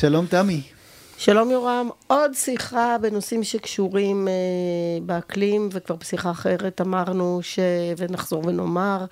[0.00, 0.62] שלום תמי.
[1.18, 4.32] שלום יורם, עוד שיחה בנושאים שקשורים אה,
[5.02, 7.58] באקלים, וכבר בשיחה אחרת אמרנו, ש...
[7.96, 9.04] ונחזור ונאמר,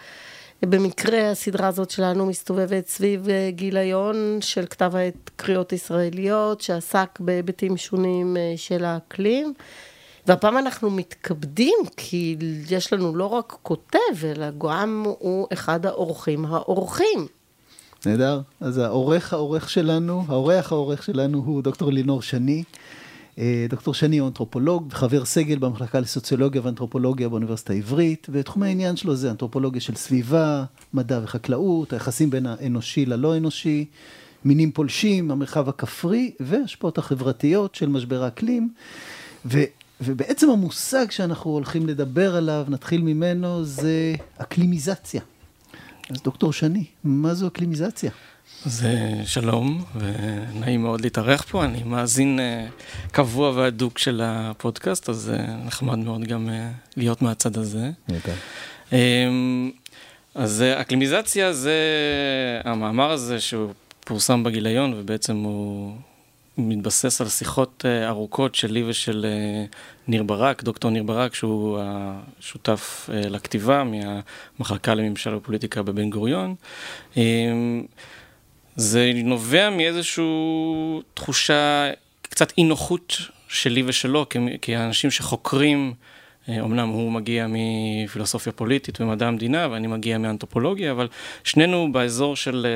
[0.63, 7.77] במקרה הסדרה הזאת שלנו מסתובבת סביב אה, גיליון של כתב העת קריאות ישראליות, שעסק בהיבטים
[7.77, 9.55] שונים אה, של האקלים.
[10.27, 12.37] והפעם אנחנו מתכבדים, כי
[12.71, 17.27] יש לנו לא רק כותב, אלא גם הוא אחד האורחים האורחים.
[18.07, 18.41] נהדר.
[18.61, 22.63] אז העורך העורך שלנו, האורח העורך שלנו הוא דוקטור לינור שני.
[23.39, 29.17] אה, דוקטור שני הוא אנתרופולוג וחבר סגל במחלקה לסוציולוגיה ואנתרופולוגיה באוניברסיטה העברית, ותחום העניין שלו
[29.17, 33.85] זה אנתרופולוגיה של סביבה, מדע וחקלאות, היחסים בין האנושי ללא אנושי,
[34.45, 38.69] מינים פולשים, המרחב הכפרי והשפעות החברתיות של משבר האקלים.
[39.47, 39.63] ו...
[40.01, 45.21] ובעצם המושג שאנחנו הולכים לדבר עליו, נתחיל ממנו, זה אקלימיזציה.
[46.11, 48.11] אז דוקטור שני, מה זו אקלימיזציה?
[48.67, 48.87] אז
[49.25, 51.65] שלום, ונעים מאוד להתארח פה.
[51.65, 52.67] אני מאזין אה,
[53.13, 57.91] קבוע והדוק של הפודקאסט, אז אה, נחמד מאוד גם אה, להיות מהצד הזה.
[58.93, 59.71] אמ,
[60.35, 61.79] אז אקלימיזציה זה
[62.65, 63.73] המאמר הזה שהוא
[64.05, 65.97] פורסם בגיליון, ובעצם הוא
[66.59, 69.27] מתבסס על שיחות ארוכות שלי ושל
[70.09, 76.55] ניר ברק, דוקטור ניר ברק, שהוא השותף לכתיבה מהמחלקה לממשל ופוליטיקה בבן גוריון.
[77.17, 77.85] אמ,
[78.77, 80.25] זה נובע מאיזושהי
[81.15, 81.91] תחושה,
[82.23, 83.17] קצת אי נוחות
[83.49, 84.27] שלי ושלו,
[84.63, 85.95] כאנשים שחוקרים,
[86.49, 91.09] אמנם הוא מגיע מפילוסופיה פוליטית ומדע המדינה, ואני מגיע מאנתרופולוגיה, אבל
[91.45, 92.67] שנינו באזור של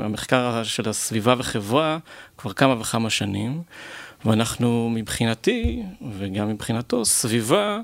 [0.00, 1.98] המחקר של הסביבה וחברה
[2.38, 3.62] כבר כמה וכמה שנים,
[4.24, 5.82] ואנחנו מבחינתי,
[6.18, 7.80] וגם מבחינתו, סביבה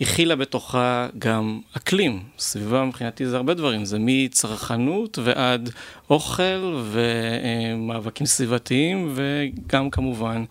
[0.00, 2.22] הכילה בתוכה גם אקלים.
[2.38, 5.70] סביבה מבחינתי זה הרבה דברים, זה מצרכנות ועד
[6.10, 10.44] אוכל ומאבקים סביבתיים וגם כמובן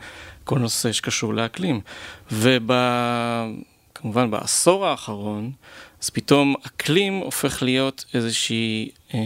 [0.43, 1.81] כל נושא שקשור לאקלים.
[3.97, 5.51] וכמובן בעשור האחרון,
[6.01, 9.19] אז פתאום אקלים הופך להיות איזושהי אה,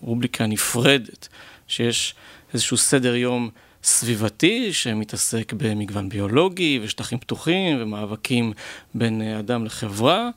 [0.00, 1.28] רובריקה נפרדת,
[1.68, 2.14] שיש
[2.54, 3.50] איזשהו סדר יום
[3.82, 8.52] סביבתי שמתעסק במגוון ביולוגי ושטחים פתוחים ומאבקים
[8.94, 10.30] בין אדם לחברה,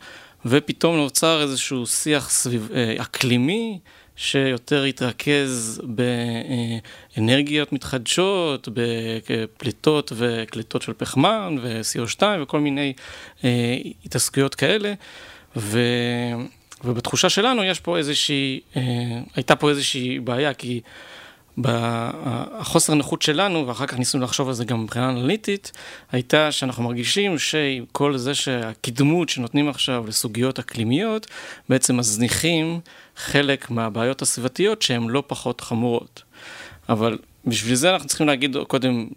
[0.45, 3.79] ופתאום נוצר איזשהו שיח סביב, אה, אקלימי
[4.21, 5.81] שיותר התרכז
[7.17, 12.93] באנרגיות מתחדשות, בפליטות וקליטות של פחמן ו-CO2 וכל מיני
[13.43, 14.93] אה, התעסקויות כאלה.
[15.55, 15.79] ו...
[16.83, 18.81] ובתחושה שלנו יש פה איזושהי, אה,
[19.35, 20.81] הייתה פה איזושהי בעיה, כי
[21.63, 25.71] החוסר נוחות שלנו, ואחר כך ניסינו לחשוב על זה גם מבחינה אנליטית,
[26.11, 31.27] הייתה שאנחנו מרגישים שכל זה שהקדמות שנותנים עכשיו לסוגיות אקלימיות,
[31.69, 32.79] בעצם מזניחים
[33.21, 36.23] חלק מהבעיות הסביבתיות שהן לא פחות חמורות.
[36.89, 39.07] אבל בשביל זה אנחנו צריכים להגיד, קודם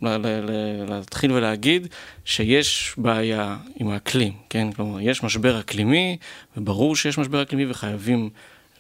[0.89, 1.87] להתחיל ולהגיד
[2.25, 4.73] שיש בעיה עם האקלים, כן?
[4.73, 6.17] כלומר, יש משבר אקלימי,
[6.57, 8.31] וברור שיש משבר אקלימי וחייבים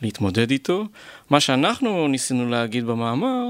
[0.02, 0.84] להתמודד איתו.
[1.30, 3.44] מה שאנחנו ניסינו להגיד במאמר,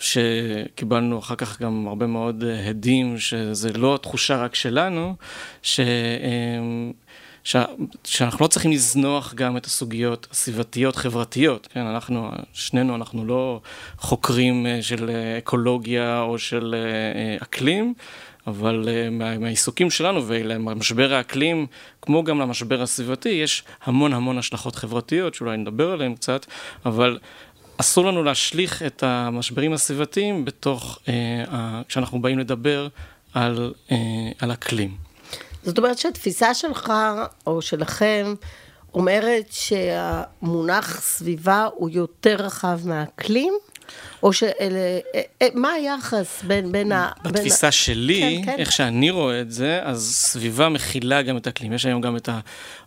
[0.00, 5.14] שקיבלנו אחר כך גם הרבה מאוד הדים, שזה לא התחושה רק שלנו,
[5.62, 5.80] ש...
[7.44, 7.56] ש...
[8.04, 13.60] שאנחנו לא צריכים לזנוח גם את הסוגיות הסביבתיות חברתיות, כן, אנחנו, שנינו, אנחנו לא
[13.98, 17.94] חוקרים אה, של אקולוגיה או של אה, אקלים,
[18.46, 21.66] אבל מה, מהעיסוקים שלנו ולמשבר האקלים,
[22.02, 26.46] כמו גם למשבר הסביבתי, יש המון המון השלכות חברתיות, שאולי נדבר עליהן קצת,
[26.86, 27.18] אבל
[27.76, 31.10] אסור לנו להשליך את המשברים הסביבתיים בתוך, uh,
[31.88, 32.88] כשאנחנו באים לדבר
[33.34, 33.92] על, uh,
[34.38, 35.09] על אקלים.
[35.64, 36.92] זאת אומרת שהתפיסה שלך,
[37.46, 38.34] או שלכם,
[38.94, 43.54] אומרת שהמונח סביבה הוא יותר רחב מהאקלים?
[44.22, 44.78] או שאלה,
[45.14, 47.08] אה, אה, מה היחס בין, בין ה...
[47.22, 48.58] בתפיסה בין שלי, כן, כן.
[48.58, 51.72] איך שאני רואה את זה, אז סביבה מכילה גם את אקלים.
[51.72, 52.38] יש היום גם את ה...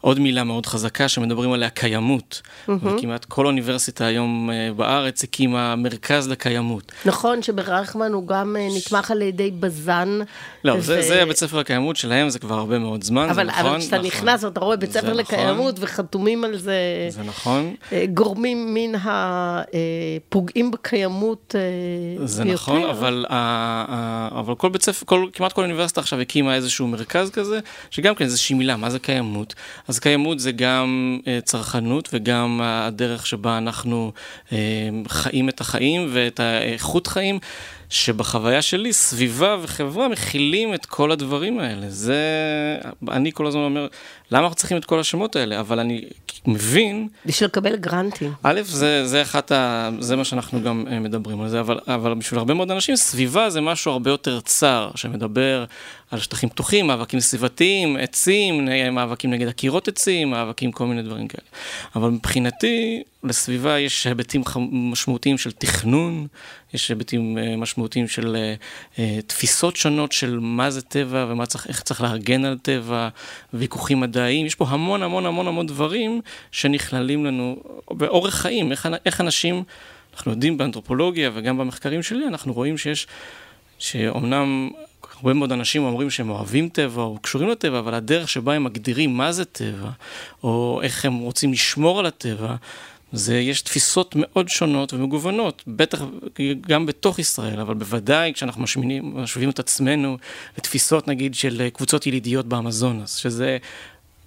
[0.01, 2.41] עוד מילה מאוד חזקה שמדברים עליה, קיימות.
[2.45, 2.71] Mm-hmm.
[2.81, 6.91] וכמעט כל אוניברסיטה היום אה, בארץ הקימה מרכז לקיימות.
[7.05, 10.19] נכון, שברחמן הוא גם נתמך על ידי בז"ן.
[10.63, 10.81] לא, ו...
[10.81, 13.65] זה, זה בית ספר הקיימות שלהם, זה כבר הרבה מאוד זמן, אבל, זה נכון.
[13.65, 14.07] אבל כשאתה נכון.
[14.07, 15.17] נכנס ואתה רואה בית ספר נכון.
[15.17, 16.75] לקיימות וחתומים על זה...
[17.09, 17.75] זה נכון.
[18.13, 20.92] גורמים מן הפוגעים בקיימות.
[20.97, 22.55] כמות אה, זה ביותר.
[22.55, 23.25] נכון, אבל,
[24.31, 27.59] אבל כל בית ספר, כל, כמעט כל אוניברסיטה עכשיו הקימה איזשהו מרכז כזה,
[27.91, 29.53] שגם כן איזושהי מילה, מה זה קיימות?
[29.87, 34.11] אז קיימות זה גם אה, צרכנות וגם הדרך שבה אנחנו
[34.51, 34.57] אה,
[35.07, 37.39] חיים את החיים ואת האיכות חיים.
[37.93, 41.89] שבחוויה שלי, סביבה וחברה מכילים את כל הדברים האלה.
[41.89, 42.15] זה,
[43.11, 43.87] אני כל הזמן אומר,
[44.31, 45.59] למה אנחנו צריכים את כל השמות האלה?
[45.59, 46.01] אבל אני
[46.47, 47.07] מבין...
[47.25, 48.33] בשביל לקבל גרנטים.
[48.43, 49.89] א', זה, זה אחת ה...
[49.99, 53.49] זה מה שאנחנו גם אה, מדברים על זה, אבל, אבל בשביל הרבה מאוד אנשים, סביבה
[53.49, 55.65] זה משהו הרבה יותר צר, שמדבר
[56.11, 61.47] על שטחים פתוחים, מאבקים סביבתיים, עצים, מאבקים נגד עקירות עצים, מאבקים, כל מיני דברים כאלה.
[61.95, 66.27] אבל מבחינתי, לסביבה יש היבטים משמעותיים של תכנון,
[66.73, 68.37] יש היבטים אה, משמעותיים של
[68.95, 73.09] uh, תפיסות שונות של מה זה טבע ואיך צריך להגן על טבע,
[73.53, 76.21] ויכוחים מדעיים, יש פה המון המון המון המון דברים
[76.51, 79.63] שנכללים לנו באורח חיים, איך, איך אנשים,
[80.13, 83.07] אנחנו יודעים באנתרופולוגיה וגם במחקרים שלי, אנחנו רואים שיש,
[83.79, 84.69] שאומנם
[85.15, 89.17] הרבה מאוד אנשים אומרים שהם אוהבים טבע או קשורים לטבע, אבל הדרך שבה הם מגדירים
[89.17, 89.89] מה זה טבע,
[90.43, 92.55] או איך הם רוצים לשמור על הטבע,
[93.13, 96.01] זה, יש תפיסות מאוד שונות ומגוונות, בטח
[96.61, 100.17] גם בתוך ישראל, אבל בוודאי כשאנחנו משמינים, משווים את עצמנו
[100.57, 103.57] לתפיסות נגיד של קבוצות ילידיות באמזונס, שזה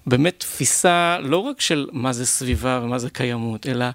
[0.07, 3.85] באמת תפיסה לא רק של מה זה סביבה ומה זה קיימות, אלא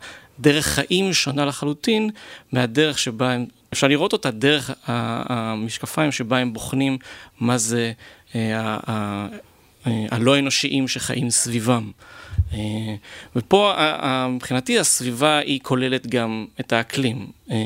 [0.40, 2.10] דרך חיים שונה לחלוטין
[2.52, 6.98] מהדרך שבה הם, אפשר לראות אותה דרך המשקפיים שבה הם בוחנים
[7.40, 7.92] מה זה
[8.34, 9.26] אה,
[9.84, 11.90] הלא אנושיים שחיים סביבם.
[12.52, 12.94] אה,
[13.36, 13.74] ופה
[14.28, 17.26] מבחינתי הסביבה היא כוללת גם את האקלים.
[17.50, 17.56] אה,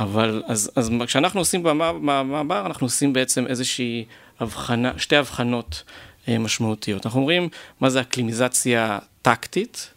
[0.00, 4.04] אבל אז, אז כשאנחנו עושים במעבר, אנחנו עושים בעצם איזושהי
[4.40, 5.82] הבחנה, שתי הבחנות
[6.28, 7.06] אה, משמעותיות.
[7.06, 7.48] אנחנו אומרים
[7.80, 9.90] מה זה אקלימיזציה טקטית,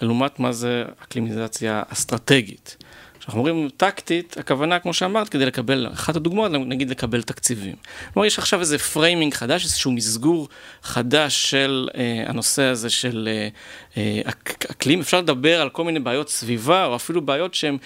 [0.00, 2.83] לעומת מה זה אקלימיזציה אסטרטגית.
[3.24, 7.74] כשאנחנו אומרים טקטית, הכוונה, כמו שאמרת, כדי לקבל, אחת הדוגמאות, נגיד לקבל תקציבים.
[8.12, 10.48] כלומר, יש עכשיו איזה framing חדש, איזשהו מסגור
[10.82, 13.48] חדש של אה, הנושא הזה של אה,
[13.96, 14.30] אה,
[14.70, 15.00] אקלים.
[15.00, 17.78] אפשר לדבר על כל מיני בעיות סביבה, או אפילו בעיות שהן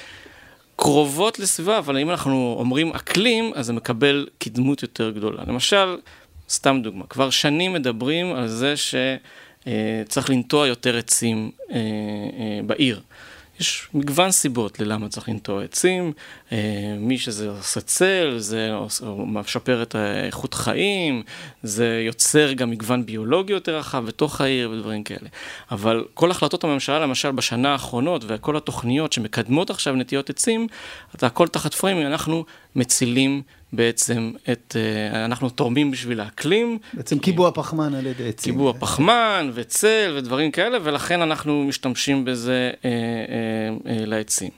[0.77, 5.43] קרובות לסביבה, אבל אם אנחנו אומרים אקלים, אז זה מקבל קדמות יותר גדולה.
[5.47, 5.97] למשל,
[6.51, 13.01] סתם דוגמה, כבר שנים מדברים על זה שצריך לנטוע יותר עצים אה, אה, בעיר.
[13.61, 16.13] יש מגוון סיבות ללמה צריך לנטוע עצים,
[16.53, 18.71] אה, מי שזה עושה צל, זה
[19.27, 21.23] משפר את האיכות חיים,
[21.63, 25.29] זה יוצר גם מגוון ביולוגי יותר רחב בתוך העיר ודברים כאלה.
[25.71, 30.67] אבל כל החלטות הממשלה, למשל בשנה האחרונות, וכל התוכניות שמקדמות עכשיו נטיות עצים,
[31.15, 32.45] אתה הכל תחת פריימים, אנחנו
[32.77, 36.79] מצילים בעצם את, אה, אנחנו תורמים בשביל האקלים.
[36.93, 38.53] בעצם קיבוע פחמן על ידי עצים.
[38.53, 44.51] קיבוע פחמן וצל ודברים כאלה, ולכן אנחנו משתמשים בזה אה, אה, אה, לעצים.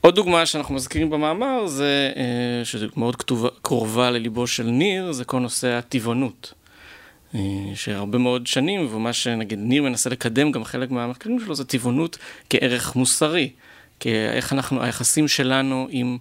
[0.00, 5.24] עוד דוגמה שאנחנו מזכירים במאמר, זה, אה, שזה מאוד כתובה, קרובה לליבו של ניר, זה
[5.24, 6.52] כל נושא הטבעונות.
[7.34, 7.40] אה,
[7.74, 12.18] שהרבה מאוד שנים, ומה שנגיד ניר מנסה לקדם, גם חלק מהמחקרים שלו, זה טבעונות
[12.50, 13.50] כערך מוסרי.
[14.00, 16.18] כאיך אנחנו, היחסים שלנו עם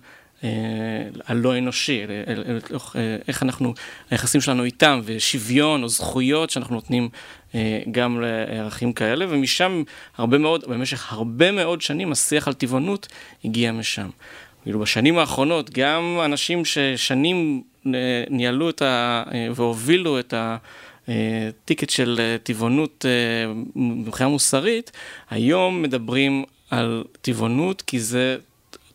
[1.26, 3.74] הלא אנושי, אה, איך אנחנו,
[4.10, 7.10] היחסים שלנו איתם, ושוויון או זכויות שאנחנו נותנים
[7.56, 9.84] אה, גם לערכים כאלה, ומשם
[10.18, 13.08] הרבה מאוד, במשך הרבה מאוד שנים השיח על טבעונות
[13.46, 14.10] הגיע משם.
[14.64, 17.64] כאילו בשנים האחרונות, גם אנשים ששנים
[18.30, 19.24] ניהלו את ה...
[19.56, 20.58] והובילו את ה...
[21.66, 23.06] טיקט של טבעונות
[23.76, 24.92] מבחינה מוסרית,
[25.30, 28.38] היום מדברים על טבעונות כי זה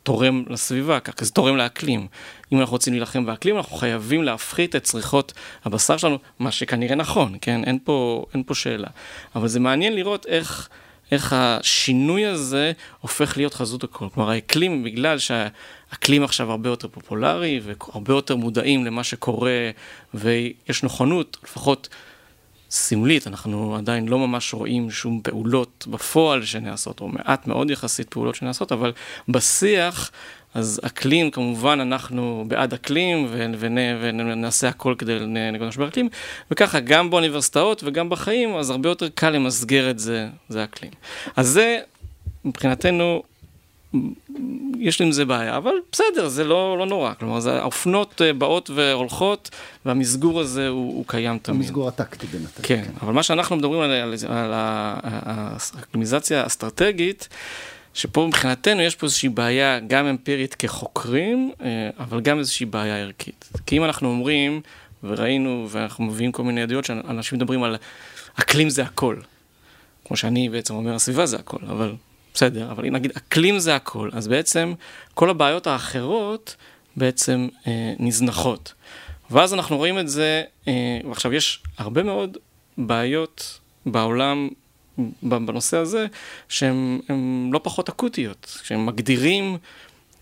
[0.02, 2.06] תורם לסביבה, כי זה תורם לאקלים.
[2.52, 5.32] אם אנחנו רוצים להילחם באקלים, אנחנו חייבים להפחית את צריכות
[5.64, 7.64] הבשר שלנו, מה שכנראה נכון, כן?
[7.64, 8.88] אין פה, אין פה שאלה.
[9.36, 10.68] אבל זה מעניין לראות איך,
[11.10, 14.06] איך השינוי הזה הופך להיות חזות הכל.
[14.14, 19.70] כלומר, האקלים, בגלל שהאקלים עכשיו הרבה יותר פופולרי, והרבה יותר מודעים למה שקורה,
[20.14, 21.88] ויש נכונות, לפחות...
[22.72, 28.34] סמלית, אנחנו עדיין לא ממש רואים שום פעולות בפועל שנעשות, או מעט מאוד יחסית פעולות
[28.34, 28.92] שנעשות, אבל
[29.28, 30.10] בשיח,
[30.54, 33.26] אז אקלים, כמובן אנחנו בעד אקלים,
[34.00, 35.18] ונעשה הכל כדי
[35.52, 36.08] נגד משבר אקלים,
[36.50, 40.92] וככה גם באוניברסיטאות וגם בחיים, אז הרבה יותר קל למסגר את זה, זה אקלים.
[41.36, 41.78] אז זה
[42.44, 43.22] מבחינתנו
[44.78, 47.14] יש עם זה בעיה, אבל בסדר, זה לא, לא נורא.
[47.14, 49.50] כלומר, זה, האופנות אה, באות והולכות,
[49.84, 51.60] והמסגור הזה הוא, הוא קיים תמיד.
[51.60, 52.52] המסגור הטקטי בינתיים.
[52.62, 57.28] כן, כן, אבל מה שאנחנו מדברים על, על, על האקלימיזציה האסטרטגית,
[57.94, 63.48] שפה מבחינתנו יש פה איזושהי בעיה גם אמפירית כחוקרים, אה, אבל גם איזושהי בעיה ערכית.
[63.66, 64.60] כי אם אנחנו אומרים,
[65.04, 67.76] וראינו, ואנחנו מביאים כל מיני עדויות, שאנשים מדברים על
[68.34, 69.16] אקלים זה הכל.
[70.04, 71.94] כמו שאני בעצם אומר, הסביבה זה הכל, אבל
[72.34, 74.74] בסדר, אבל אם נגיד אקלים זה הכל, אז בעצם
[75.14, 76.56] כל הבעיות האחרות
[76.96, 78.72] בעצם אה, נזנחות.
[79.30, 82.38] ואז אנחנו רואים את זה, אה, ועכשיו יש הרבה מאוד
[82.78, 84.48] בעיות בעולם
[85.22, 86.06] בנושא הזה,
[86.48, 87.00] שהן
[87.52, 89.56] לא פחות אקוטיות, שהם מגדירים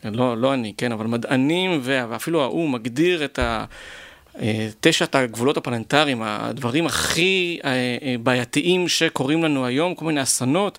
[0.04, 3.64] לא, לא אני, כן, אבל מדענים, ואפילו האו"ם מגדיר את ה...
[4.80, 7.58] תשעת הגבולות הפלנטריים, הדברים הכי
[8.22, 10.78] בעייתיים שקורים לנו היום, כל מיני אסונות,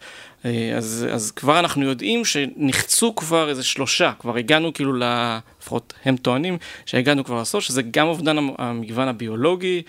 [0.78, 6.58] אז, אז כבר אנחנו יודעים שנחצו כבר איזה שלושה, כבר הגענו כאילו, לפחות הם טוענים,
[6.86, 9.82] שהגענו כבר לסוף, שזה גם אובדן המגוון הביולוגי.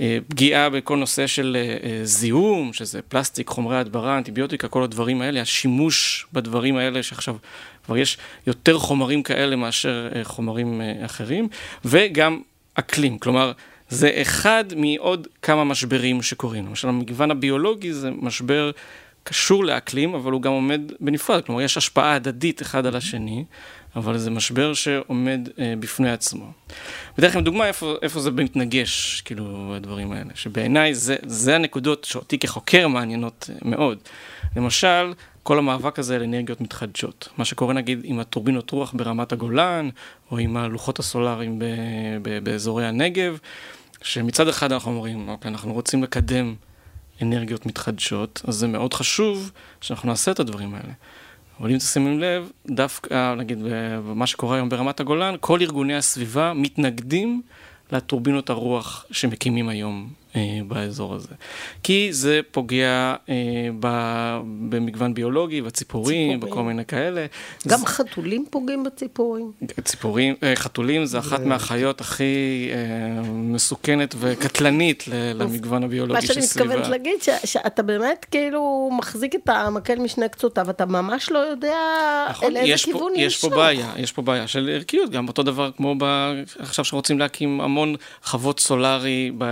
[0.00, 5.22] אה, פגיעה בכל נושא של אה, אה, זיהום, שזה פלסטיק, חומרי הדברה, אנטיביוטיקה, כל הדברים
[5.22, 7.36] האלה, השימוש בדברים האלה שעכשיו
[7.86, 11.48] כבר יש יותר חומרים כאלה מאשר חומרים אחרים,
[11.84, 12.40] וגם
[12.74, 13.52] אקלים, כלומר
[13.88, 16.66] זה אחד מעוד כמה משברים שקורים.
[16.66, 18.70] למשל המגוון הביולוגי זה משבר
[19.24, 23.44] קשור לאקלים, אבל הוא גם עומד בנפרד, כלומר יש השפעה הדדית אחד על השני.
[23.96, 26.52] אבל זה משבר שעומד אה, בפני עצמו.
[27.18, 32.38] ואתן לכם דוגמה איפה, איפה זה מתנגש, כאילו, הדברים האלה, שבעיניי זה, זה הנקודות שאותי
[32.38, 33.98] כחוקר מעניינות אה, מאוד.
[34.56, 37.28] למשל, כל המאבק הזה על אנרגיות מתחדשות.
[37.36, 39.88] מה שקורה נגיד עם הטורבינות רוח ברמת הגולן,
[40.30, 41.64] או עם הלוחות הסולאריים ב,
[42.22, 43.38] ב, באזורי הנגב,
[44.02, 46.54] שמצד אחד אנחנו אומרים, אוקיי, אנחנו רוצים לקדם
[47.22, 50.92] אנרגיות מתחדשות, אז זה מאוד חשוב שאנחנו נעשה את הדברים האלה.
[51.60, 53.58] אבל אם תשימים לב, דווקא, נגיד,
[54.08, 57.42] במה שקורה היום ברמת הגולן, כל ארגוני הסביבה מתנגדים
[57.92, 60.08] לטורבינות הרוח שמקימים היום
[60.68, 61.34] באזור הזה.
[61.82, 63.34] כי זה פוגע אה,
[63.80, 63.88] ב,
[64.68, 67.26] במגוון ביולוגי, בציפורים, בכל מיני כאלה.
[67.68, 67.86] גם זה...
[67.86, 69.52] חתולים פוגעים בציפורים.
[69.84, 76.40] ציפורים, אה, חתולים זה אחת מהחיות הכי אה, מסוכנת וקטלנית למגוון הביולוגי של סביבה.
[76.40, 81.30] מה שאני מתכוונת להגיד, ש, שאתה באמת כאילו מחזיק את המקל משני קצותיו, אתה ממש
[81.30, 81.76] לא יודע
[82.30, 85.94] נכון, לאיזה כיוון יש פה בעיה, יש פה בעיה של ערכיות, גם אותו דבר כמו
[85.98, 89.46] ב, עכשיו שרוצים להקים המון חוות סולארי אה,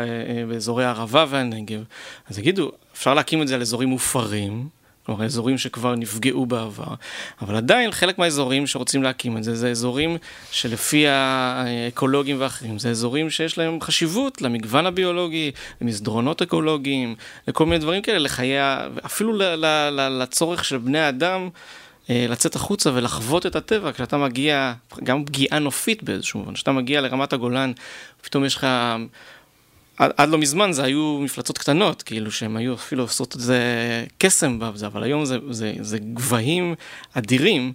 [0.48, 0.67] באזור.
[0.68, 1.84] אזורי הערבה והנגב,
[2.30, 4.68] אז יגידו, אפשר להקים את זה על אזורים מופרים,
[5.06, 6.94] כלומר אזורים שכבר נפגעו בעבר,
[7.42, 10.16] אבל עדיין חלק מהאזורים שרוצים להקים את זה, זה אזורים
[10.50, 17.14] שלפי האקולוגים ואחרים, זה אזורים שיש להם חשיבות למגוון הביולוגי, למסדרונות אקולוגיים,
[17.48, 18.56] לכל מיני דברים כאלה, לחיי,
[19.06, 19.32] אפילו
[20.20, 21.48] לצורך של בני האדם.
[22.10, 24.72] אה, לצאת החוצה ולחוות את הטבע, כשאתה מגיע,
[25.04, 27.72] גם פגיעה נופית באיזשהו מובן, כשאתה מגיע לרמת הגולן,
[28.22, 28.66] פתאום יש לך
[29.98, 33.60] עד, עד לא מזמן זה היו מפלצות קטנות, כאילו שהן היו אפילו עושות את זה
[34.18, 36.74] קסם בזה, אבל היום זה, זה, זה גבהים
[37.14, 37.72] אדירים.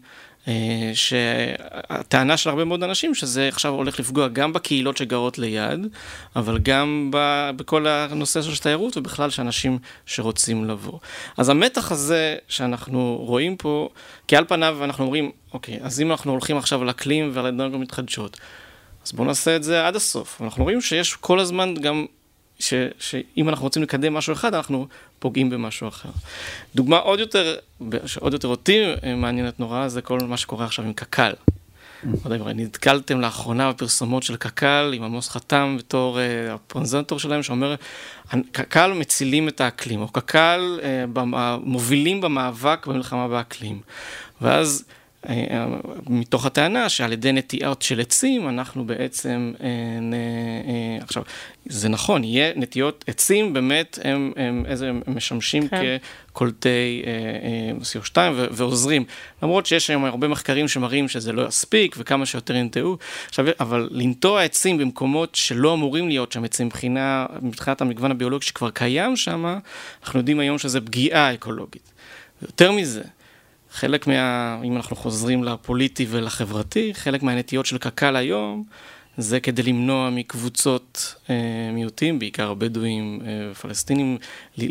[0.48, 5.88] אה, שהטענה של הרבה מאוד אנשים שזה עכשיו הולך לפגוע גם בקהילות שגרות ליד,
[6.36, 11.00] אבל גם ב, בכל הנושא של תיירות ובכלל שאנשים שרוצים לבוא.
[11.38, 13.90] אז המתח הזה שאנחנו רואים פה,
[14.28, 17.82] כי על פניו אנחנו אומרים, אוקיי, אז אם אנחנו הולכים עכשיו על אקלים ועל אנרגיות
[17.82, 18.38] מתחדשות,
[19.06, 20.42] אז בואו נעשה את זה עד הסוף.
[20.42, 22.06] אנחנו רואים שיש כל הזמן גם,
[22.60, 24.88] ש, שאם אנחנו רוצים לקדם משהו אחד, אנחנו
[25.20, 26.10] פוגעים במשהו אחר.
[26.76, 27.56] דוגמה עוד יותר,
[28.06, 28.84] שעוד יותר אותי
[29.18, 31.34] מעניינת נורא, זה כל מה שקורה עכשיו עם קק"ל.
[32.04, 37.44] לא יודע אם נתקלתם לאחרונה בפרסומות של קק"ל, עם עמוס חתם בתור uh, הפרזנטור שלהם,
[37.44, 37.76] שאומר,
[38.52, 41.20] קק"ל מצילים את האקלים, או קק"ל uh,
[41.64, 43.82] מובילים במאבק במלחמה באקלים.
[44.42, 44.86] ואז...
[46.10, 50.14] מתוך הטענה שעל ידי נטיעות של עצים אנחנו בעצם, אה, נ...
[50.14, 51.24] אה, עכשיו,
[51.66, 55.98] זה נכון, יהיה נטיעות עצים, באמת הם, הם, איזה, הם משמשים כן.
[56.32, 59.06] כקולטי אה, CO2 ו- ועוזרים.
[59.44, 62.98] למרות שיש היום הרבה מחקרים שמראים שזה לא יספיק וכמה שיותר ינטעו.
[63.28, 68.70] עכשיו, אבל לנטוע עצים במקומות שלא אמורים להיות שם עצים מבחינה, מבחינת המגוון הביולוגי שכבר
[68.70, 69.58] קיים שם,
[70.04, 71.94] אנחנו יודעים היום שזה פגיעה אקולוגית.
[72.42, 73.04] יותר מזה,
[73.74, 74.58] חלק מה...
[74.64, 78.64] אם אנחנו חוזרים לפוליטי ולחברתי, חלק מהנטיות של קק"ל היום
[79.18, 81.36] זה כדי למנוע מקבוצות אה,
[81.74, 84.18] מיעוטים, בעיקר הבדואים ופלסטינים,
[84.60, 84.66] אה,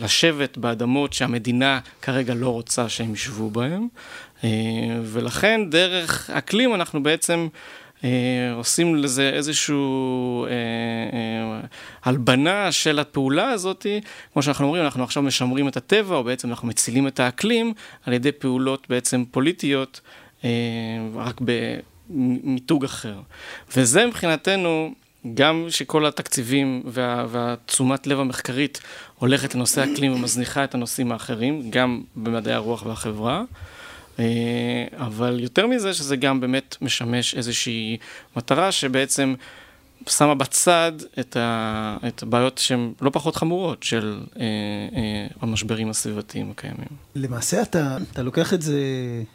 [0.00, 3.88] לשבת באדמות שהמדינה כרגע לא רוצה שהם ישבו בהם.
[4.44, 4.48] אה,
[5.02, 7.58] ולכן דרך אקלים אנחנו בעצם אה,
[8.54, 10.50] עושים לזה איזושהי אה,
[11.12, 11.60] אה,
[12.04, 13.86] הלבנה של הפעולה הזאת,
[14.32, 17.72] כמו שאנחנו אומרים, אנחנו עכשיו משמרים את הטבע, או בעצם אנחנו מצילים את האקלים,
[18.06, 20.00] על ידי פעולות בעצם פוליטיות,
[20.44, 20.50] אה,
[21.14, 23.20] רק במיתוג אחר.
[23.76, 24.94] וזה מבחינתנו,
[25.34, 28.80] גם שכל התקציבים וה, והתשומת לב המחקרית
[29.18, 33.42] הולכת לנושא אקלים ומזניחה את הנושאים האחרים, גם במדעי הרוח והחברה.
[34.20, 37.96] אה, אבל יותר מזה, שזה גם באמת משמש איזושהי
[38.36, 39.34] מטרה שבעצם
[40.08, 44.42] שמה בצד את, ה, את הבעיות שהן לא פחות חמורות של אה,
[44.96, 46.88] אה, המשברים הסביבתיים הקיימים.
[47.14, 48.80] למעשה אתה, אתה לוקח את זה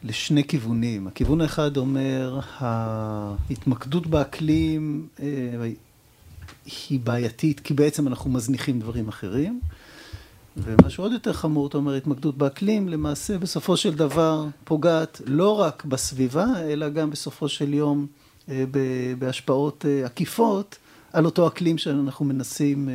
[0.04, 1.08] לשני כיוונים.
[1.08, 5.26] הכיוון האחד אומר, ההתמקדות באקלים אה,
[6.90, 9.60] היא בעייתית, כי בעצם אנחנו מזניחים דברים אחרים.
[10.58, 15.86] ומשהו עוד יותר חמור, אתה אומר, התמקדות באקלים, למעשה בסופו של דבר פוגעת לא רק
[15.86, 18.08] בסביבה, אלא גם בסופו של יום
[19.20, 20.78] בהשפעות עקיפות
[21.14, 22.90] על אותו אקלים שאנחנו מנסים,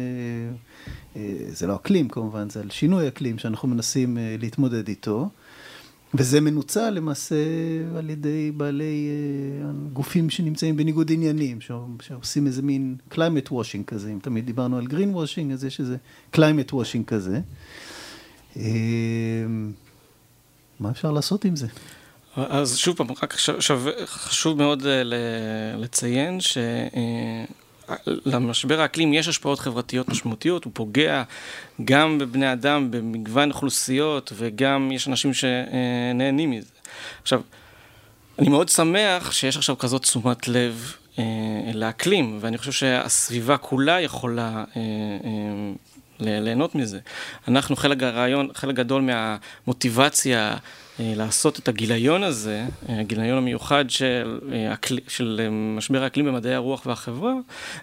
[1.49, 5.29] זה לא אקלים כמובן, זה על שינוי אקלים שאנחנו מנסים להתמודד איתו.
[6.15, 7.37] וזה מנוצל למעשה
[7.99, 11.59] על ידי בעלי אה, גופים שנמצאים בניגוד עניינים,
[12.01, 15.97] שעושים איזה מין climate washing כזה, אם תמיד דיברנו על green washing, אז יש איזה
[16.35, 17.41] climate washing כזה.
[18.57, 18.63] אה,
[20.81, 21.67] מה אפשר לעשות עם זה?
[22.37, 25.03] אז שוב פעם, רק שווה, חשוב מאוד אה,
[25.77, 26.59] לציין ש...
[28.07, 31.23] למשבר האקלים יש השפעות חברתיות משמעותיות, הוא פוגע
[31.85, 36.71] גם בבני אדם, במגוון אוכלוסיות, וגם יש אנשים שנהנים מזה.
[37.23, 37.41] עכשיו,
[38.39, 41.25] אני מאוד שמח שיש עכשיו כזאת תשומת לב אה,
[41.75, 44.81] לאקלים, ואני חושב שהסביבה כולה יכולה אה,
[45.25, 45.73] אה,
[46.21, 46.99] ליהנות מזה.
[47.49, 50.57] אנחנו, חלק הרעיון, חלק גדול מהמוטיבציה
[51.01, 54.75] אה, לעשות את הגיליון הזה, אה, הגיליון המיוחד של, אה,
[55.09, 57.33] של משבר האקלים במדעי הרוח והחברה,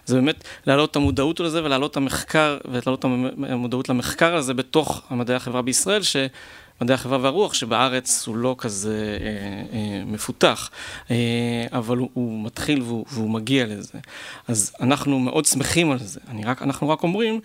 [0.06, 3.04] זה באמת להעלות את המודעות לזה ולהעלות את המחקר, ולהעלות את
[3.50, 6.16] המודעות למחקר הזה בתוך מדעי החברה בישראל, ש...
[6.80, 10.70] מדעי החברה והרוח, שבארץ הוא לא כזה אה, אה, מפותח,
[11.10, 11.16] אה,
[11.72, 13.98] אבל הוא, הוא מתחיל והוא, והוא מגיע לזה.
[14.48, 16.20] אז אנחנו מאוד שמחים על זה.
[16.44, 17.40] רק, אנחנו רק אומרים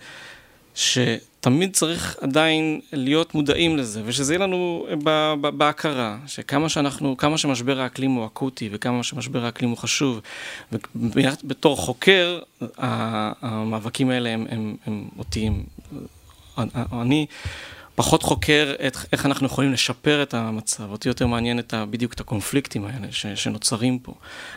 [0.74, 4.86] שתמיד צריך עדיין להיות מודעים לזה, ושזה יהיה לנו
[5.40, 10.20] בהכרה, שכמה שאנחנו, כמה שמשבר האקלים הוא אקוטי, וכמה שמשבר האקלים הוא חשוב,
[10.94, 12.38] ובתור חוקר,
[12.78, 15.62] המאבקים האלה הם, הם, הם אותי, הם,
[16.92, 17.26] אני
[17.94, 22.12] פחות חוקר את, איך אנחנו יכולים לשפר את המצב, אותי יותר מעניין את ה, בדיוק
[22.12, 24.14] את הקונפליקטים האלה ש, שנוצרים פה.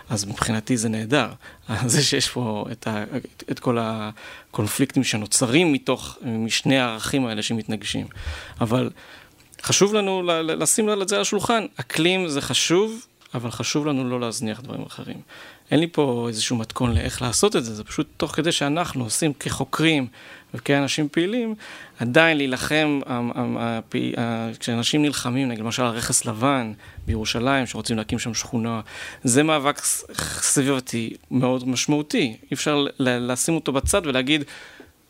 [0.10, 1.29] אז מבחינתי זה נהדר,
[1.86, 3.03] זה שיש פה את, ה,
[3.51, 8.08] את כל הקונפליקטים שנוצרים מתוך, משני הערכים האלה שמתנגשים.
[8.62, 8.89] אבל
[9.63, 14.62] חשוב לנו לשים את זה על השולחן, אקלים זה חשוב, אבל חשוב לנו לא להזניח
[14.62, 15.22] דברים אחרים.
[15.72, 19.34] אין לי פה איזשהו מתכון לאיך לעשות את זה, זה פשוט תוך כדי שאנחנו עושים
[19.34, 20.07] כחוקרים
[20.53, 21.55] וכאנשים פעילים,
[22.00, 23.00] עדיין להילחם,
[24.60, 26.74] כשאנשים נלחמים, נגיד למשל רכס לבן
[27.05, 28.81] בירושלים, שרוצים להקים שם שכונה,
[29.24, 29.81] זה מאבק
[30.41, 32.38] סביבתי מאוד משמעותי.
[32.51, 34.44] אי אפשר לשים אותו בצד ולהגיד,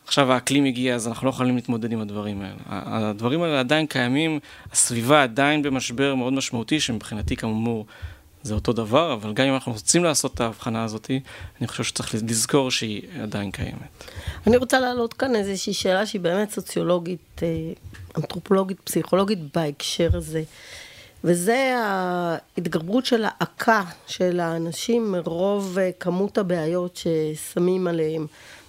[0.08, 2.54] עכשיו האקלים הגיע, אז אנחנו לא יכולים להתמודד עם הדברים האלה.
[2.68, 4.40] הדברים האלה עדיין קיימים,
[4.72, 7.86] הסביבה עדיין במשבר מאוד משמעותי, שמבחינתי כאמור
[8.42, 11.10] זה אותו דבר, אבל גם אם אנחנו רוצים לעשות את ההבחנה הזאת,
[11.60, 14.04] אני חושב שצריך לזכור שהיא עדיין קיימת.
[14.46, 17.48] אני רוצה להעלות כאן איזושהי שאלה שהיא באמת סוציולוגית, אה,
[18.16, 20.42] אנתרופולוגית, פסיכולוגית בהקשר הזה.
[21.24, 28.26] וזה ההתגברות של העקה של האנשים מרוב אה, כמות הבעיות ששמים עליהם.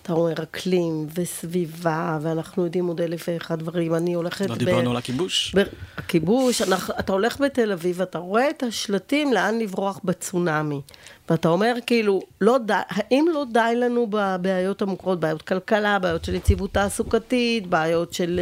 [0.10, 3.95] אתה אומר אקלים וסביבה, ואנחנו יודעים עוד אלף ואחד דברים.
[3.95, 4.50] אני הולכת...
[4.50, 4.58] לא ב...
[4.58, 5.56] דיברנו על הכיבוש.
[5.56, 5.63] ב...
[5.98, 6.93] הכיבוש, אנחנו...
[7.00, 10.82] אתה הולך בתל אביב, אתה רואה את השלטים לאן לברוח בצונאמי.
[11.30, 16.36] ואתה אומר, כאילו, לא די, האם לא די לנו בבעיות המוכרות, בעיות כלכלה, בעיות של
[16.36, 18.39] יציבות תעסוקתית, בעיות של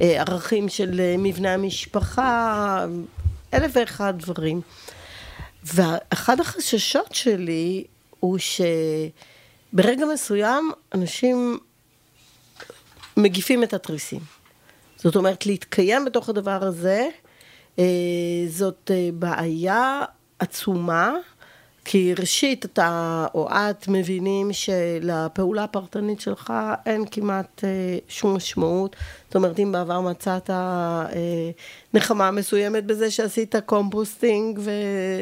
[0.00, 2.86] אה, ערכים של אה, מבנה המשפחה,
[3.54, 4.60] אלף ואחד דברים.
[5.64, 7.84] ואחד החששות שלי
[8.20, 8.60] הוא ש...
[9.72, 11.58] ברגע מסוים אנשים
[13.16, 14.20] מגיפים את התריסים.
[14.96, 17.08] זאת אומרת, להתקיים בתוך הדבר הזה,
[17.78, 17.84] אה,
[18.48, 20.04] זאת אה, בעיה
[20.38, 21.12] עצומה,
[21.84, 26.52] כי ראשית אתה או את מבינים שלפעולה הפרטנית שלך
[26.86, 28.96] אין כמעט אה, שום משמעות.
[29.26, 31.06] זאת אומרת, אם בעבר מצאת אה,
[31.94, 34.70] נחמה מסוימת בזה שעשית composting ו...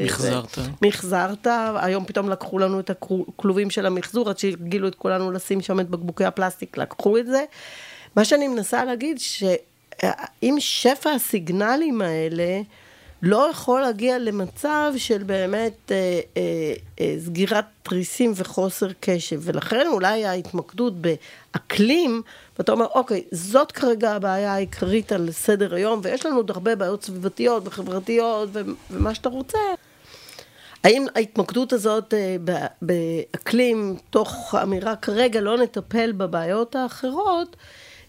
[0.04, 0.58] מחזרת.
[0.82, 1.46] מחזרת,
[1.76, 5.90] היום פתאום לקחו לנו את הכלובים של המחזור, עד שהרגילו את כולנו לשים שם את
[5.90, 7.44] בקבוקי הפלסטיק, לקחו את זה.
[8.16, 12.60] מה שאני מנסה להגיד, שאם שפע הסיגנלים האלה,
[13.22, 20.24] לא יכול להגיע למצב של באמת אה, אה, אה, סגירת תריסים וחוסר קשב, ולכן אולי
[20.26, 22.22] ההתמקדות באקלים,
[22.58, 27.04] ואתה אומר, אוקיי, זאת כרגע הבעיה העיקרית על סדר היום, ויש לנו עוד הרבה בעיות
[27.04, 28.48] סביבתיות וחברתיות
[28.90, 29.58] ומה שאתה רוצה.
[30.84, 32.36] האם ההתמקדות הזאת אה,
[32.82, 37.56] באקלים, תוך אמירה כרגע לא נטפל בבעיות האחרות,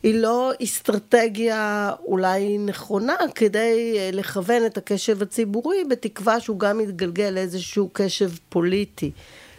[0.04, 7.30] היא לא אסטרטגיה אולי נכונה כדי אה, לכוון את הקשב הציבורי, בתקווה שהוא גם יתגלגל
[7.30, 9.12] לאיזשהו קשב פוליטי.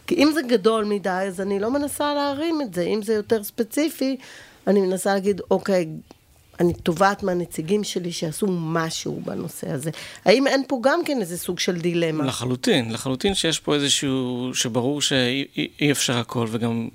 [0.07, 2.83] כי אם זה גדול מדי, אז אני לא מנסה להרים את זה.
[2.83, 4.17] אם זה יותר ספציפי,
[4.67, 5.87] אני מנסה להגיד, אוקיי,
[6.61, 9.91] אני תובעת מהנציגים שלי שיעשו משהו בנושא הזה.
[10.25, 12.25] האם אין פה גם כן איזה סוג של דילמה?
[12.25, 15.47] לחלוטין, לחלוטין שיש פה איזשהו, שברור שאי
[15.81, 16.89] אי אפשר הכל, וגם,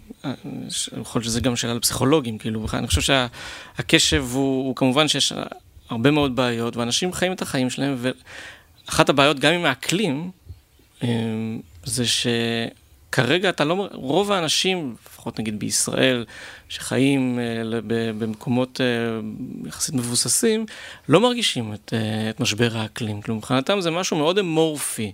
[1.02, 5.34] יכול להיות שזה גם שאלה לפסיכולוגים, כאילו, אני חושב שהקשב הוא, הוא כמובן שיש
[5.90, 10.32] הרבה מאוד בעיות, ואנשים חיים את החיים שלהם, ואחת הבעיות גם עם האקלים,
[11.04, 12.04] אמ, זה
[13.18, 16.26] שכרגע אתה לא, רוב האנשים, לפחות נגיד בישראל,
[16.70, 17.80] שחיים אה,
[18.18, 18.86] במקומות אה,
[19.68, 20.66] יחסית מבוססים,
[21.10, 23.22] לא מרגישים את, אה, את משבר האקלים.
[23.22, 25.12] כלומר, מבחינתם זה משהו מאוד אמורפי.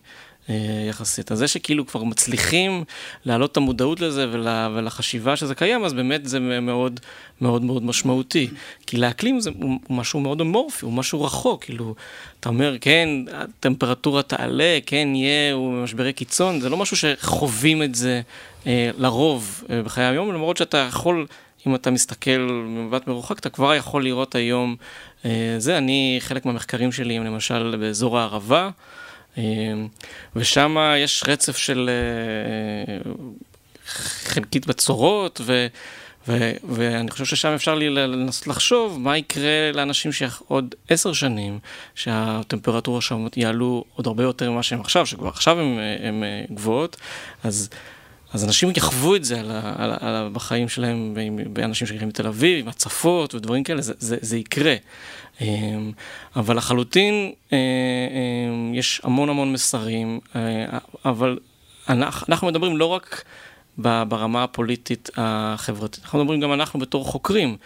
[0.89, 1.31] יחסית.
[1.31, 2.83] אז זה שכאילו כבר מצליחים
[3.25, 6.99] להעלות את המודעות לזה ול, ולחשיבה שזה קיים, אז באמת זה מאוד
[7.41, 8.47] מאוד מאוד משמעותי.
[8.87, 11.95] כי לאקלים זה הוא משהו מאוד אמורפי, הוא משהו רחוק, כאילו,
[12.39, 18.21] אתה אומר, כן, הטמפרטורה תעלה, כן, יהיה משברי קיצון, זה לא משהו שחווים את זה
[18.67, 21.25] אה, לרוב אה, בחיי היום, למרות שאתה יכול,
[21.67, 24.75] אם אתה מסתכל במבט מרוחק, אתה כבר יכול לראות היום
[25.25, 25.77] אה, זה.
[25.77, 28.69] אני, חלק מהמחקרים שלי הם למשל באזור הערבה,
[30.35, 31.89] ושם יש רצף של
[34.25, 35.67] חלקית בצורות, ו...
[36.27, 41.59] ו- ואני חושב ששם אפשר לי לנסות לחשוב מה יקרה לאנשים שעוד עשר שנים,
[41.95, 45.59] שהטמפרטורה שם יעלו עוד הרבה יותר ממה שהם עכשיו, שכבר עכשיו
[45.99, 46.97] הן גבוהות,
[47.43, 47.69] אז
[48.33, 51.17] אז אנשים יחוו את זה על ה, על, על, בחיים שלהם,
[51.53, 54.75] באנשים שגרים בתל אביב, עם הצפות ודברים כאלה, זה, זה, זה יקרה.
[55.41, 55.91] אמ,
[56.35, 61.39] אבל לחלוטין אה, אמ, יש המון המון מסרים, אה, אבל
[61.89, 63.23] אנחנו מדברים לא רק
[63.77, 67.57] ברמה הפוליטית החברתית, אנחנו מדברים גם אנחנו בתור חוקרים.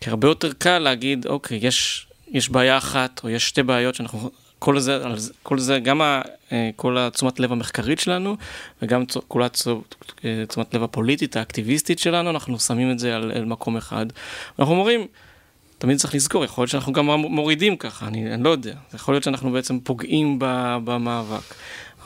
[0.00, 4.30] כי הרבה יותר קל להגיד, אוקיי, יש, יש בעיה אחת, או יש שתי בעיות שאנחנו
[4.58, 4.98] כל זה,
[5.42, 6.20] כל זה, גם ה,
[6.52, 8.36] אה, כל התשומת לב המחקרית שלנו,
[8.82, 14.06] וגם כל התשומת לב הפוליטית, האקטיביסטית שלנו, אנחנו שמים את זה על, על מקום אחד.
[14.58, 15.06] אנחנו אומרים,
[15.78, 18.74] תמיד צריך לזכור, יכול להיות שאנחנו גם מורידים ככה, אני, אני לא יודע.
[18.94, 20.36] יכול להיות שאנחנו בעצם פוגעים
[20.84, 21.54] במאבק.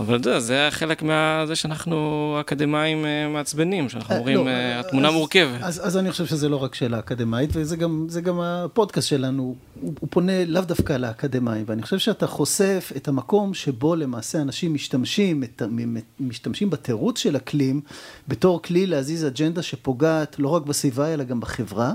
[0.01, 4.49] אבל אתה יודע, זה היה חלק מזה שאנחנו אקדמאים אה, מעצבנים, שאנחנו אה, אומרים, לא,
[4.49, 5.63] אה, התמונה אז, מורכבת.
[5.63, 10.45] אז, אני חושב שזה לא רק שאלה אקדמאית, וזה גם, גם הפודקאסט שלנו, הוא, פונה
[10.45, 15.63] לאו דווקא לאקדמאים, ואני חושב שאתה חושף את המקום שבו למעשה אנשים משתמשים, את,
[16.21, 17.81] משתמשים בתירוץ של אקלים,
[18.29, 21.93] בתור כלי להזיז אג'נדה שפוגעת לא רק בסביבה, אלא גם בחברה.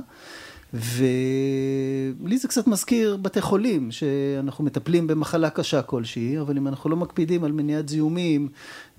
[0.73, 6.95] ולי זה קצת מזכיר בתי חולים, שאנחנו מטפלים במחלה קשה כלשהי, אבל אם אנחנו לא
[6.95, 8.49] מקפידים על מניעת זיהומים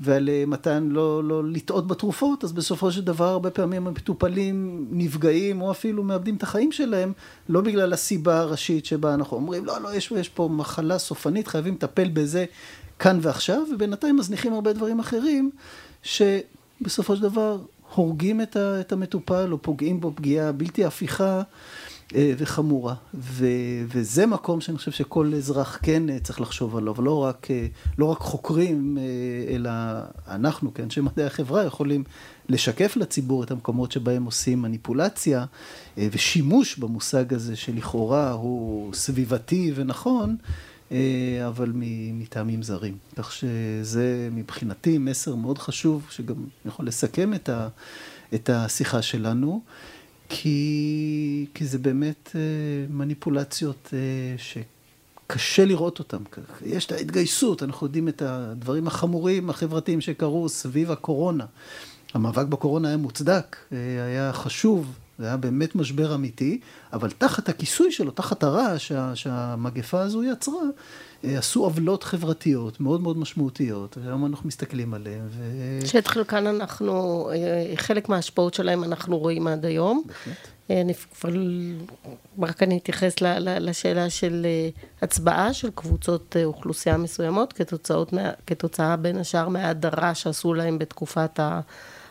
[0.01, 5.63] ועל אה, מתן, לא, לא לטעות בתרופות, אז בסופו של דבר הרבה פעמים המטופלים נפגעים
[5.63, 7.13] או אפילו מאבדים את החיים שלהם,
[7.49, 11.75] לא בגלל הסיבה הראשית שבה אנחנו אומרים, לא, לא, יש, יש פה מחלה סופנית, חייבים
[11.75, 12.45] לטפל בזה
[12.99, 15.51] כאן ועכשיו, ובינתיים מזניחים הרבה דברים אחרים,
[16.03, 17.59] שבסופו של דבר
[17.95, 21.43] הורגים את, ה, את המטופל או פוגעים בו פגיעה בלתי הפיכה
[22.15, 22.95] אה, וחמורה.
[23.15, 23.47] ו,
[23.89, 27.67] וזה מקום שאני חושב שכל אזרח כן אה, צריך לחשוב עליו, לא רק, אה,
[27.99, 28.99] לא רק חוקרים,
[29.49, 29.71] אלא
[30.29, 32.05] אנחנו כאנשי מדעי החברה יכולים
[32.49, 35.45] לשקף לציבור את המקומות שבהם עושים מניפולציה
[35.97, 40.37] ושימוש במושג הזה שלכאורה הוא סביבתי ונכון.
[40.93, 41.73] אה, אבל
[42.13, 42.97] מטעמים זרים.
[43.17, 46.35] כך שזה מבחינתי מסר מאוד חשוב, שגם
[46.67, 47.69] יכול לסכם את, ה,
[48.35, 49.63] את השיחה שלנו,
[50.29, 52.41] כי, כי זה באמת אה,
[52.91, 53.99] מניפולציות אה,
[54.39, 56.23] שקשה לראות אותן.
[56.67, 61.47] יש את ההתגייסות, אנחנו יודעים את הדברים החמורים החברתיים שקרו סביב הקורונה.
[62.15, 63.57] המאבק בקורונה היה מוצדק,
[64.07, 66.61] היה חשוב, זה היה באמת משבר אמיתי,
[66.93, 70.63] אבל תחת הכיסוי שלו, תחת הרעש שהמגפה הזו יצרה,
[71.25, 75.27] אה, עשו עוולות חברתיות מאוד מאוד משמעותיות, והיום אנחנו מסתכלים עליהן.
[75.31, 75.87] ו...
[75.87, 80.03] שאת חלקן אנחנו, אה, חלק מההשפעות שלהם אנחנו רואים עד היום.
[80.07, 80.49] בהחלט.
[80.71, 81.31] אה, אני כבר,
[82.39, 83.15] רק אני אתייחס
[83.61, 84.47] לשאלה של
[85.03, 88.13] הצבעה של קבוצות אוכלוסייה מסוימות, כתוצאות,
[88.47, 91.61] כתוצאה בין השאר מההדרה שעשו להם בתקופת ה...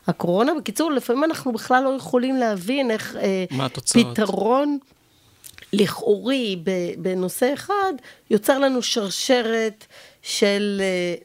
[0.08, 0.52] הקורונה.
[0.54, 4.78] בקיצור, לפעמים אנחנו בכלל לא יכולים להבין איך אה, פתרון
[5.74, 6.64] לכאורי
[6.98, 7.94] בנושא אחד,
[8.30, 9.86] יוצר לנו שרשרת
[10.22, 11.16] של, אה,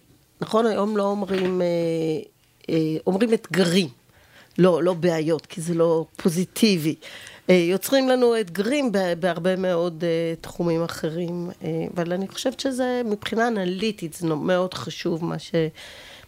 [0.40, 1.66] נכון, היום לא אומרים, אה,
[2.70, 3.88] אה, אומרים אתגרים,
[4.58, 6.94] לא, לא בעיות, כי זה לא פוזיטיבי.
[7.50, 13.48] אה, יוצרים לנו אתגרים בהרבה מאוד אה, תחומים אחרים, אה, אבל אני חושבת שזה מבחינה
[13.48, 15.54] אנליטית, זה מאוד חשוב מה ש...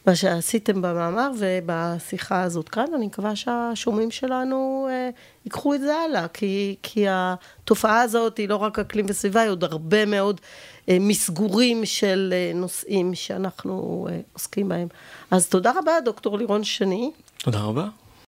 [0.06, 5.10] מה שעשיתם במאמר ובשיחה הזאת כאן, אני מקווה שהשומעים שלנו אה,
[5.44, 9.64] ייקחו את זה הלאה, כי, כי התופעה הזאת היא לא רק אקלים וסביבה, היא עוד
[9.64, 10.40] הרבה מאוד
[10.88, 14.88] אה, מסגורים של אה, נושאים שאנחנו אה, עוסקים בהם.
[15.30, 17.10] אז תודה רבה, דוקטור לירון שני.
[17.38, 17.88] תודה רבה.